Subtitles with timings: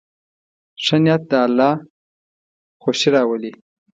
[0.83, 1.71] ښه نیت د الله
[2.81, 3.51] خوښي راولي.